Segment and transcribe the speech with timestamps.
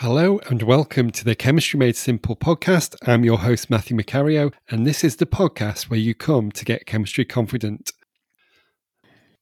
[0.00, 2.94] Hello and welcome to the Chemistry Made Simple podcast.
[3.04, 6.86] I'm your host, Matthew Macario, and this is the podcast where you come to get
[6.86, 7.90] chemistry confident.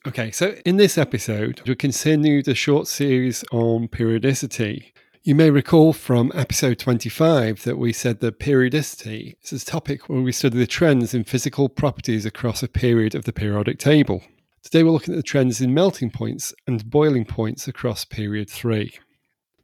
[0.06, 4.94] Okay, so in this episode, we continue the short series on periodicity.
[5.24, 10.22] You may recall from episode 25 that we said that periodicity is a topic where
[10.22, 14.22] we study the trends in physical properties across a period of the periodic table.
[14.62, 18.90] Today, we're looking at the trends in melting points and boiling points across period 3.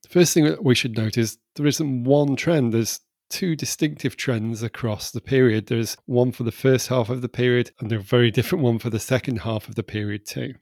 [0.09, 2.73] First thing that we should note is there isn't one trend.
[2.73, 3.01] There's
[3.31, 5.67] two distinctive trends across the period.
[5.67, 8.91] There's one for the first half of the period and a very different one for
[8.91, 10.55] the second half of the period, too.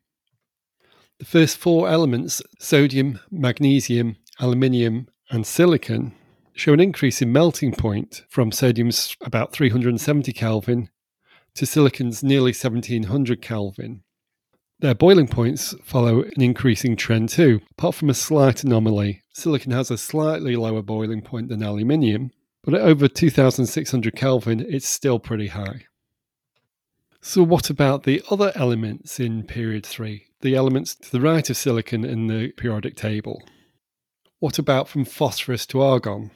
[1.18, 6.14] The first four elements sodium, magnesium, aluminium, and silicon
[6.54, 10.90] show an increase in melting point from sodium's about 370 Kelvin
[11.54, 14.02] to silicon's nearly 1700 Kelvin.
[14.80, 17.60] Their boiling points follow an increasing trend too.
[17.72, 22.30] Apart from a slight anomaly, silicon has a slightly lower boiling point than aluminium,
[22.62, 25.84] but at over 2600 Kelvin, it's still pretty high.
[27.20, 31.58] So, what about the other elements in period 3, the elements to the right of
[31.58, 33.42] silicon in the periodic table?
[34.38, 36.30] What about from phosphorus to argon?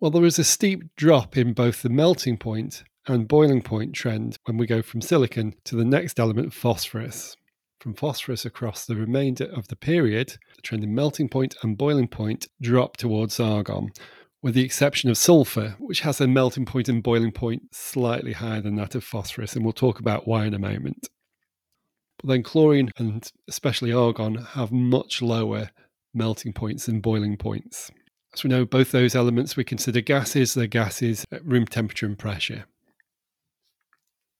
[0.00, 2.82] Well, there is a steep drop in both the melting point
[3.12, 7.36] and boiling point trend when we go from silicon to the next element, phosphorus.
[7.80, 12.08] From phosphorus across the remainder of the period, the trend in melting point and boiling
[12.08, 13.90] point drop towards argon,
[14.42, 18.60] with the exception of sulfur, which has a melting point and boiling point slightly higher
[18.60, 21.08] than that of phosphorus, and we'll talk about why in a moment.
[22.18, 25.70] But then chlorine and especially argon have much lower
[26.12, 27.90] melting points and boiling points.
[28.34, 32.18] As we know, both those elements we consider gases, they're gases at room temperature and
[32.18, 32.66] pressure.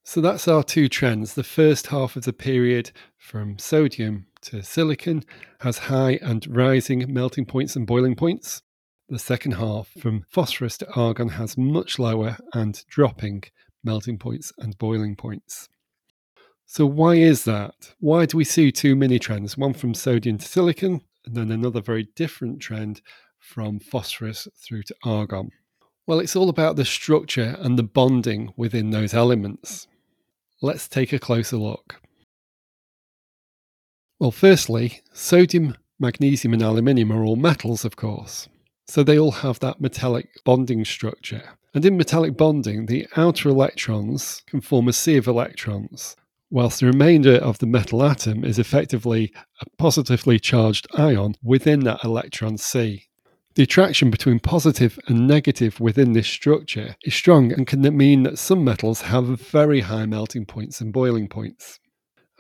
[0.05, 1.35] So that's our two trends.
[1.35, 5.25] The first half of the period from sodium to silicon
[5.61, 8.63] has high and rising melting points and boiling points.
[9.09, 13.45] The second half from phosphorus to argon has much lower and dropping
[13.85, 15.69] melting points and boiling points.
[16.67, 17.95] So, why is that?
[17.99, 21.81] Why do we see two mini trends, one from sodium to silicon, and then another
[21.81, 23.03] very different trend
[23.39, 25.51] from phosphorus through to argon?
[26.07, 29.89] Well, it's all about the structure and the bonding within those elements.
[30.63, 32.01] Let's take a closer look.
[34.19, 38.49] Well, firstly, sodium, magnesium, and aluminium are all metals, of course.
[38.87, 41.43] So they all have that metallic bonding structure.
[41.73, 46.17] And in metallic bonding, the outer electrons can form a sea of electrons,
[46.51, 49.33] whilst the remainder of the metal atom is effectively
[49.63, 53.07] a positively charged ion within that electron sea.
[53.61, 58.39] The attraction between positive and negative within this structure is strong and can mean that
[58.39, 61.79] some metals have very high melting points and boiling points.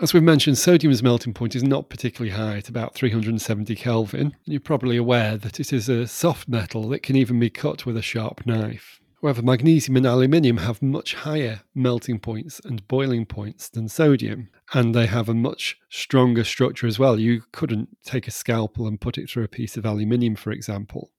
[0.01, 4.35] As we've mentioned, sodium's melting point is not particularly high at about 370 Kelvin.
[4.47, 7.99] You're probably aware that it is a soft metal that can even be cut with
[7.99, 8.99] a sharp knife.
[9.23, 14.95] However, magnesium and aluminium have much higher melting points and boiling points than sodium, and
[14.95, 17.19] they have a much stronger structure as well.
[17.19, 21.11] You couldn't take a scalpel and put it through a piece of aluminium, for example.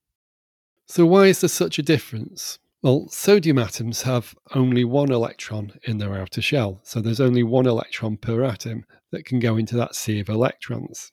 [0.87, 2.57] So, why is there such a difference?
[2.81, 7.67] Well, sodium atoms have only one electron in their outer shell, so there's only one
[7.67, 11.11] electron per atom that can go into that sea of electrons.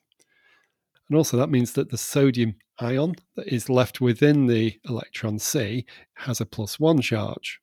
[1.07, 5.85] And also, that means that the sodium ion that is left within the electron sea
[6.15, 7.59] has a plus one charge.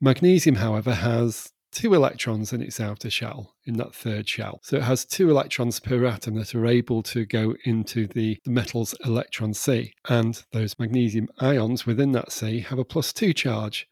[0.00, 4.60] Magnesium, however, has two electrons in its outer shell, in that third shell.
[4.62, 8.50] So it has two electrons per atom that are able to go into the, the
[8.50, 9.92] metal's electron sea.
[10.08, 13.88] And those magnesium ions within that sea have a plus two charge.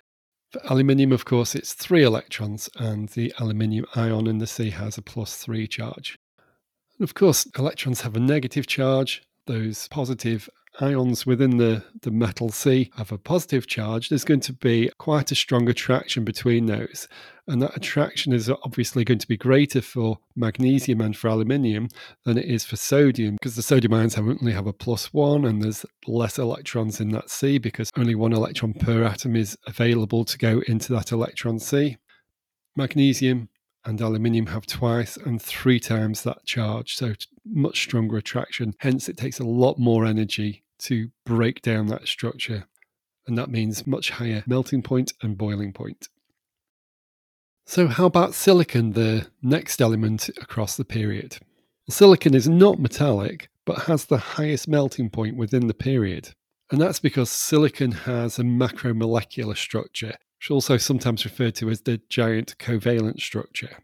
[0.52, 4.98] For aluminium, of course, it's three electrons, and the aluminium ion in the sea has
[4.98, 6.18] a plus three charge.
[6.98, 9.22] And of course, electrons have a negative charge.
[9.46, 10.48] Those positive
[10.80, 14.08] ions within the, the metal sea have a positive charge.
[14.08, 17.08] There's going to be quite a strong attraction between those.
[17.48, 21.88] And that attraction is obviously going to be greater for magnesium and for aluminium
[22.24, 25.60] than it is for sodium because the sodium ions only have a plus one and
[25.60, 30.38] there's less electrons in that sea because only one electron per atom is available to
[30.38, 31.96] go into that electron sea.
[32.76, 33.48] Magnesium
[33.84, 37.14] and aluminium have twice and three times that charge, so
[37.44, 38.74] much stronger attraction.
[38.78, 42.64] Hence, it takes a lot more energy to break down that structure,
[43.26, 46.08] and that means much higher melting point and boiling point.
[47.66, 51.38] So, how about silicon, the next element across the period?
[51.88, 56.30] Silicon is not metallic, but has the highest melting point within the period.
[56.70, 62.00] And that's because silicon has a macromolecular structure, which also sometimes referred to as the
[62.08, 63.78] giant covalent structure.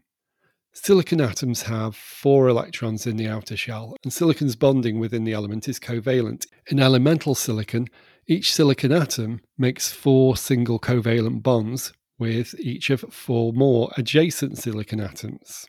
[0.73, 5.69] Silicon atoms have four electrons in the outer shell, and silicon's bonding within the element
[5.69, 6.47] is covalent.
[6.67, 7.87] In elemental silicon,
[8.27, 14.99] each silicon atom makes four single covalent bonds with each of four more adjacent silicon
[14.99, 15.65] atoms.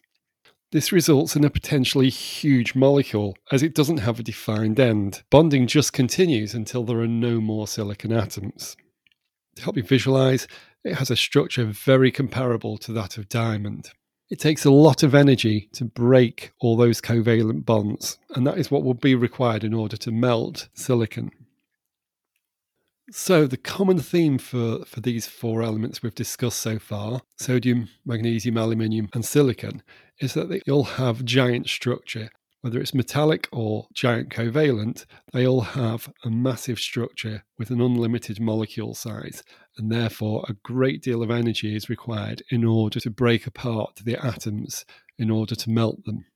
[0.72, 5.22] This results in a potentially huge molecule as it doesn't have a defined end.
[5.30, 8.76] Bonding just continues until there are no more silicon atoms.
[9.60, 10.48] To help you visualize,
[10.84, 13.90] it has a structure very comparable to that of diamond.
[14.30, 18.70] It takes a lot of energy to break all those covalent bonds, and that is
[18.70, 21.30] what will be required in order to melt silicon.
[23.10, 28.56] So, the common theme for, for these four elements we've discussed so far sodium, magnesium,
[28.56, 29.82] aluminium, and silicon
[30.20, 32.30] is that they all have giant structure.
[32.62, 38.38] Whether it's metallic or giant covalent, they all have a massive structure with an unlimited
[38.38, 39.42] molecule size,
[39.78, 44.22] and therefore a great deal of energy is required in order to break apart the
[44.22, 44.84] atoms
[45.18, 46.26] in order to melt them.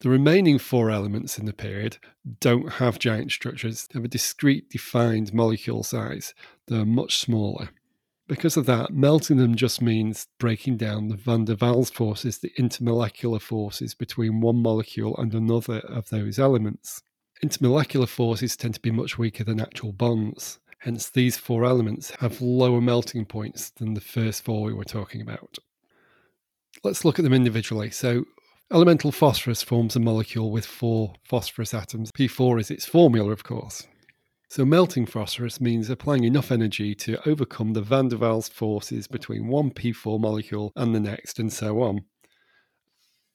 [0.00, 1.98] The remaining four elements in the period
[2.38, 6.34] don't have giant structures, they have a discrete defined molecule size.
[6.68, 7.70] They're much smaller.
[8.28, 12.52] Because of that, melting them just means breaking down the van der Waals forces, the
[12.58, 17.02] intermolecular forces between one molecule and another of those elements.
[17.42, 20.58] Intermolecular forces tend to be much weaker than actual bonds.
[20.80, 25.22] Hence, these four elements have lower melting points than the first four we were talking
[25.22, 25.56] about.
[26.84, 27.90] Let's look at them individually.
[27.90, 28.24] So,
[28.70, 32.12] Elemental phosphorus forms a molecule with four phosphorus atoms.
[32.12, 33.86] P4 is its formula, of course.
[34.50, 39.48] So, melting phosphorus means applying enough energy to overcome the van der Waals forces between
[39.48, 42.06] one P4 molecule and the next, and so on.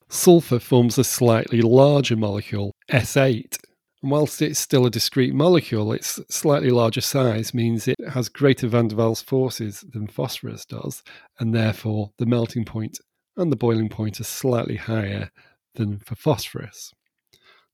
[0.10, 3.58] Sulfur forms a slightly larger molecule, S8.
[4.02, 8.68] And whilst it's still a discrete molecule, its slightly larger size means it has greater
[8.68, 11.04] van der Waals forces than phosphorus does,
[11.40, 12.98] and therefore the melting point
[13.38, 15.30] and the boiling point are slightly higher
[15.76, 16.92] than for phosphorus.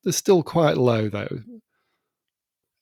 [0.04, 1.40] They're still quite low though.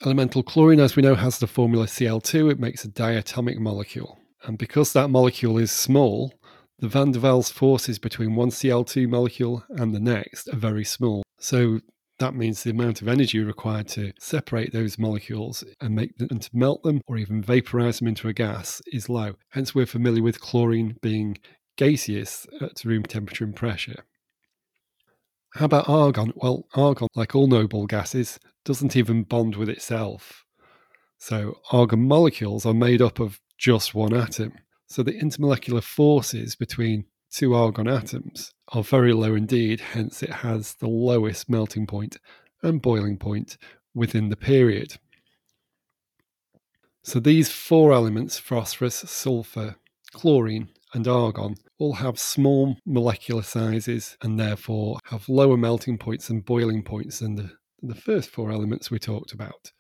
[0.06, 2.52] Elemental chlorine, as we know, has the formula Cl2.
[2.52, 4.20] It makes a diatomic molecule.
[4.44, 6.34] And because that molecule is small,
[6.80, 11.24] the van der Waals forces between one Cl2 molecule and the next are very small.
[11.40, 11.80] So
[12.20, 16.42] that means the amount of energy required to separate those molecules and make them and
[16.44, 19.34] to melt them or even vaporize them into a gas is low.
[19.50, 21.40] Hence, we're familiar with chlorine being
[21.76, 24.04] gaseous at room temperature and pressure.
[25.54, 26.34] How about argon?
[26.36, 30.44] Well, argon, like all noble gases, doesn't even bond with itself.
[31.18, 34.54] So, argon molecules are made up of just one atom.
[34.88, 40.76] So, the intermolecular forces between two argon atoms are very low indeed, hence, it has
[40.76, 42.18] the lowest melting point
[42.62, 43.58] and boiling point
[43.96, 44.98] within the period.
[47.04, 49.78] So, these four elements phosphorus, sulfur,
[50.12, 56.46] chlorine, and argon all have small molecular sizes and therefore have lower melting points and
[56.46, 57.52] boiling points than the,
[57.82, 59.72] the first four elements we talked about.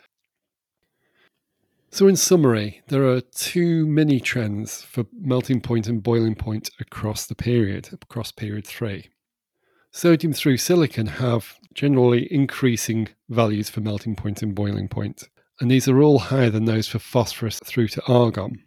[1.89, 7.25] So, in summary, there are two mini trends for melting point and boiling point across
[7.25, 9.09] the period, across period three.
[9.91, 15.23] Sodium through silicon have generally increasing values for melting point and boiling point,
[15.61, 18.63] and these are all higher than those for phosphorus through to argon.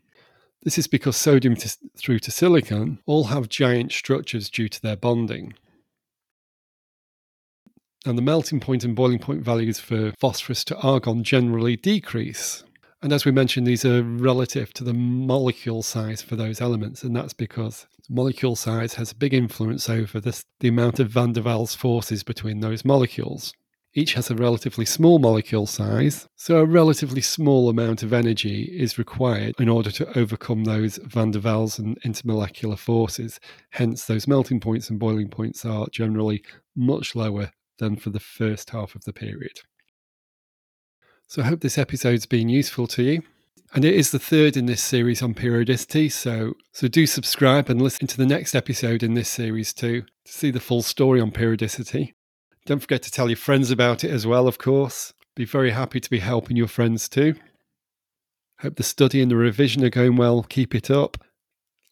[0.62, 4.96] This is because sodium to, through to silicon all have giant structures due to their
[4.96, 5.54] bonding.
[8.06, 12.64] And the melting point and boiling point values for phosphorus to argon generally decrease.
[13.02, 17.02] And as we mentioned, these are relative to the molecule size for those elements.
[17.02, 21.32] And that's because molecule size has a big influence over this, the amount of van
[21.32, 23.54] der Waals forces between those molecules.
[23.92, 28.98] Each has a relatively small molecule size, so a relatively small amount of energy is
[28.98, 33.40] required in order to overcome those van der Waals and intermolecular forces.
[33.70, 36.44] Hence, those melting points and boiling points are generally
[36.76, 39.58] much lower than for the first half of the period.
[41.26, 43.22] So, I hope this episode's been useful to you.
[43.72, 47.80] And it is the third in this series on periodicity, so so do subscribe and
[47.80, 51.30] listen to the next episode in this series too to see the full story on
[51.30, 52.14] periodicity.
[52.66, 55.12] Don't forget to tell your friends about it as well, of course.
[55.34, 57.34] Be very happy to be helping your friends too.
[58.60, 60.42] Hope the study and the revision are going well.
[60.42, 61.16] Keep it up.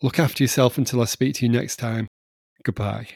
[0.03, 2.07] Look after yourself until I speak to you next time.
[2.63, 3.09] Goodbye.